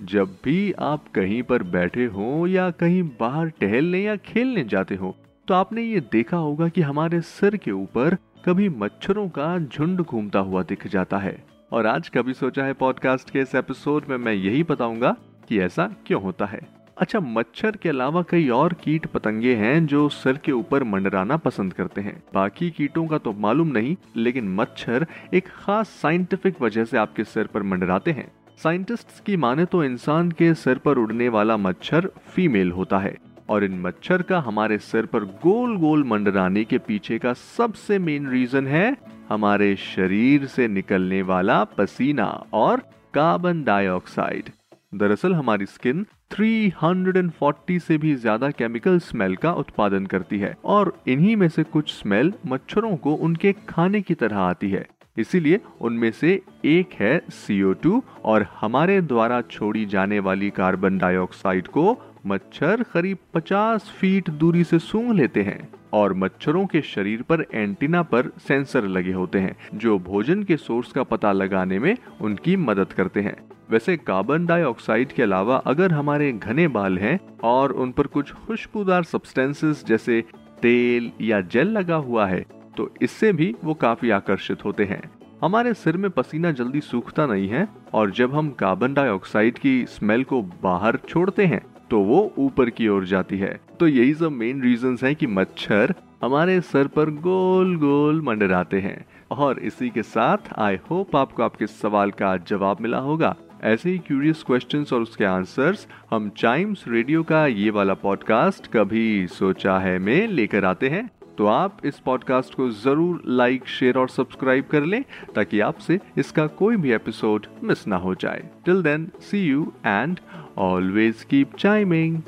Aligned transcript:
जब 0.00 0.36
भी 0.44 0.72
आप 0.72 1.08
कहीं 1.08 1.42
पर 1.42 1.62
बैठे 1.62 2.04
हो 2.06 2.46
या 2.46 2.70
कहीं 2.70 3.02
बाहर 3.20 3.48
टहलने 3.50 4.02
या 4.02 4.16
खेलने 4.16 4.64
जाते 4.64 4.94
हो 4.94 5.14
तो 5.48 5.54
आपने 5.54 5.82
ये 5.82 6.00
देखा 6.12 6.36
होगा 6.36 6.68
कि 6.68 6.80
हमारे 6.80 7.20
सिर 7.20 7.56
के 7.56 7.70
ऊपर 7.70 8.16
कभी 8.44 8.68
मच्छरों 8.68 9.28
का 9.28 9.58
झुंड 9.58 10.00
घूमता 10.00 10.38
हुआ 10.38 10.62
दिख 10.62 10.86
जाता 10.86 11.18
है। 11.18 11.36
और 11.72 11.86
आज 11.86 12.08
कभी 12.08 12.32
सोचा 12.32 12.64
है 12.64 12.72
पॉडकास्ट 12.72 13.30
के 13.30 13.40
इस 13.40 13.54
एपिसोड 13.54 14.04
में 14.08 14.16
मैं 14.16 14.32
यही 14.32 14.62
बताऊँगा 14.62 15.16
कि 15.48 15.60
ऐसा 15.60 15.90
क्यों 16.06 16.22
होता 16.22 16.46
है। 16.46 16.60
अच्छा 16.98 17.20
मच्छर 17.20 17.76
के 17.76 17.88
अलावा 17.88 18.22
कई 18.22 18.48
और 18.48 18.72
कीट 18.74 19.06
पतंगे 19.06 19.54
हैं 19.54 19.86
जो 19.86 20.08
सिर 20.08 20.36
के 20.36 20.52
ऊपर 20.52 20.84
मंडराना 20.84 21.36
पसंद 21.36 21.72
करते 21.72 22.00
हैं। 22.00 22.22
बाकी 22.34 22.70
कीटों 22.70 23.06
का 23.06 23.18
तो 23.18 23.32
मालूम 23.32 23.68
नहीं, 23.68 23.96
लेकिन 24.16 24.54
मच्छर 24.54 25.06
एक 25.34 25.48
खास 25.48 25.88
साइंटिफिक 26.02 26.62
वजह 26.62 26.84
से 26.84 26.98
आपके 26.98 27.24
सिर 27.24 27.46
पर 27.46 27.62
मंडराते 27.62 28.10
हैं। 28.10 28.30
साइंटिस्ट्स 28.58 29.18
की 29.20 29.36
माने 29.36 29.64
तो 29.64 29.82
इंसान 29.84 30.30
के 30.30 30.52
सिर 30.54 30.78
पर 30.78 30.98
उड़ने 30.98 31.28
वाला 31.28 31.56
मच्छर 31.56 32.08
फीमेल 32.26 32.70
होता 32.72 32.98
है, 32.98 33.14
और 33.50 33.64
इन 33.64 33.78
मच्छर 33.80 34.22
का 34.22 34.38
हमारे 34.40 34.78
सिर 34.80 35.06
पर 35.06 35.24
गोल 35.44 35.76
गोल 35.76 36.02
मंडराने 36.04 36.64
के 36.64 36.78
पीछे 36.78 37.18
का 37.18 37.32
सबसे 37.32 37.98
मेन 38.00 38.28
रीजन 38.30 38.66
है 38.66 38.96
हमारे 39.28 39.74
शरीर 39.76 40.46
से 40.46 40.68
निकलने 40.68 41.22
वाला 41.22 41.62
पसीना 41.78 42.26
और 42.54 42.82
कार्बन 43.14 43.62
डाइऑक्साइड। 43.64 44.50
दरअसल 44.92 45.34
हमारी 45.34 45.66
स्किन 45.68 46.04
340 46.32 47.78
से 47.80 47.98
भी 47.98 48.14
ज़्यादा 48.16 48.50
केमिकल 48.50 48.98
स्मेल 49.00 49.36
का 49.36 49.52
उत्पादन 49.54 50.06
करती 50.06 50.38
है, 50.38 50.54
और 50.64 50.92
इन्हीं 51.08 51.36
में 51.36 51.48
से 51.48 51.62
कुछ 51.64 51.92
स्मेल 51.92 52.32
मच्छरों 52.46 52.96
को 52.96 53.14
उनके 53.16 53.52
खाने 53.68 54.00
की 54.00 54.14
तरह 54.16 54.38
आती 54.40 54.70
है। 54.70 54.86
इसीलिए 55.18 55.60
उनमें 55.80 56.10
से 56.10 56.42
एक 56.64 56.92
है 56.92 57.20
CO2 57.28 58.00
और 58.24 58.46
हमारे 58.60 59.00
द्वारा 59.00 59.40
छोड़ी 59.40 59.86
जाने 59.86 60.18
वाली 60.18 60.50
कार्बन 60.50 60.98
डाइऑक्साइड 60.98 61.66
को 61.66 61.96
मच्छर 62.26 62.82
करीब 62.82 63.18
50 63.36 63.78
फीट 63.78 64.30
दूरी 64.30 64.64
से 64.64 64.78
सूंघ 64.78 65.12
लेते 65.12 65.42
हैं 65.42 65.68
और 65.92 66.14
मच्छरों 66.14 66.66
के 66.66 66.80
शरीर 66.82 67.22
पर 67.22 67.44
एंटीना 67.54 68.02
पर 68.02 68.30
सेंसर 68.48 68.84
लगे 68.84 69.12
होते 69.12 69.38
हैं, 69.38 69.56
जो 69.74 69.98
भोजन 69.98 70.42
के 70.42 70.56
सोर्स 70.56 70.92
का 70.92 71.02
पता 71.02 71.32
लगाने 71.32 71.78
में 71.78 71.96
उनकी 72.20 72.56
मदद 72.56 72.92
करते 72.92 73.20
हैं। 73.20 73.36
वैसे 73.70 73.96
कार्बन 73.96 74.46
डाइऑक्साइड 74.46 75.12
के 75.12 75.22
अलावा 75.22 75.56
अगर 75.56 75.92
हमारे 75.92 76.32
घने 76.32 76.68
बाल 76.68 76.98
हैं 76.98 77.18
और 77.44 77.72
उन 77.72 77.92
पर 77.92 78.06
कुछ 78.06 78.32
खुशबूदार 78.32 79.02
सब्सटेंसेस 79.02 79.84
जैसे 79.88 80.24
तेल 80.62 81.10
या 81.20 81.40
जेल 81.40 81.68
लगा 81.68 81.96
हुआ 81.96 82.26
है 82.26 82.44
तो 82.78 82.90
इससे 83.02 83.32
भी 83.32 83.54
वो 83.64 83.74
काफ़ी 83.74 84.10
आकर्षित 84.10 84.64
होते 84.64 84.84
हैं। 84.84 85.02
हमारे 85.42 85.72
सिर 85.74 85.96
में 85.96 86.10
पसीना 86.10 86.50
जल्दी 86.52 86.80
सूखता 86.80 87.26
नहीं 87.26 87.48
है 87.48 87.66
और 87.94 88.10
जब 88.10 88.34
हम 88.34 88.50
कार्बन 88.50 88.94
डाइऑक्साइड 88.94 89.58
की 89.58 89.84
स्मेल 89.86 90.24
को 90.24 90.42
बाहर 90.62 90.98
छोड़ते 91.08 91.46
हैं 91.46 91.60
तो 91.90 92.00
वो 92.00 92.32
ऊपर 92.38 92.70
की 92.70 92.88
ओर 92.88 93.04
जाती 93.04 93.38
है। 93.38 93.58
तो 93.80 93.86
यही 93.88 94.14
सब 94.14 94.32
मेन 94.32 94.62
रीजन 94.62 94.96
है 95.02 95.14
कि 95.14 95.26
मच्छर 95.26 95.94
हमारे 96.22 96.60
सर 96.60 96.86
पर 96.86 97.10
गोल 97.10 97.76
गोल 97.76 98.20
मंडराते 98.22 98.80
हैं। 98.80 99.04
और 99.30 99.58
इसी 99.58 99.88
के 99.88 100.02
साथ 100.02 100.52
आई 100.58 100.78
होप 100.90 101.16
आपको 101.16 101.42
आपके 101.42 101.66
सवाल 101.66 102.10
का 102.10 102.36
जवाब 102.48 102.80
मिला 102.80 102.98
होगा। 102.98 103.34
ऐसे 103.62 103.90
ही 103.90 103.98
क्यूरियस 103.98 104.42
क्वेश्चंस 104.42 104.92
और 104.92 105.00
उसके 105.00 105.24
आंसर्स 105.24 105.86
हम 106.10 106.28
चाइम्स 106.36 106.84
रेडियो 106.88 107.22
का 107.22 107.46
ये 107.46 107.70
वाला 107.70 107.94
पॉडकास्ट 107.94 108.66
कभी 108.72 109.26
सोचा 109.26 109.78
है 109.78 109.98
में 109.98 110.26
लेकर 110.28 110.64
आते 110.64 110.88
हैं। 110.88 111.08
तो 111.38 111.46
आप 111.46 111.76
इस 111.86 111.98
पॉडकास्ट 111.98 112.54
को 112.54 112.68
ज़रूर 112.70 113.22
लाइक 113.26 113.66
शेयर 113.68 113.98
और 113.98 114.08
सब्सक्राइब 114.08 114.64
कर 114.70 114.84
लें, 114.84 115.02
ताकि 115.34 115.60
आपसे 115.60 115.98
इसका 116.18 116.46
कोई 116.60 116.76
भी 116.76 116.92
एपिसोड 116.92 117.46
मिस 117.64 117.86
ना 117.86 117.96
हो 117.96 118.14
जाए। 118.14 118.42
Till 118.64 118.82
then 118.82 119.10
see 119.20 119.42
you 119.42 119.72
and 119.86 120.18
always 120.58 121.22
keep 121.24 121.54
chiming 121.56 122.20